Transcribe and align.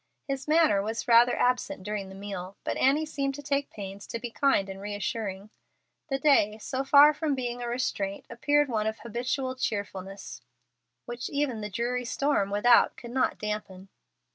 His 0.27 0.47
manner 0.47 0.81
was 0.81 1.07
rather 1.07 1.37
absent 1.37 1.83
during 1.83 2.09
the 2.09 2.15
meal, 2.15 2.57
but 2.63 2.75
Annie 2.75 3.05
seemed 3.05 3.35
to 3.35 3.43
take 3.43 3.69
pains 3.69 4.07
to 4.07 4.17
be 4.17 4.31
kind 4.31 4.67
and 4.67 4.81
reassuring. 4.81 5.51
The 6.09 6.17
day, 6.17 6.57
so 6.57 6.83
far 6.83 7.13
from 7.13 7.35
being 7.35 7.61
a 7.61 7.67
restraint, 7.67 8.25
appeared 8.27 8.67
one 8.67 8.87
of 8.87 8.97
habitual 9.01 9.53
cheerfulness, 9.55 10.41
which 11.05 11.29
even 11.29 11.61
the 11.61 11.69
dreary 11.69 12.05
storm 12.05 12.49
without 12.49 12.97
could 12.97 13.11
not 13.11 13.37
dampen. 13.37 13.89